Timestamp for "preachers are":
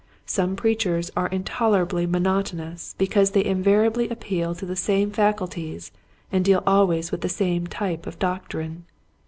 0.55-1.27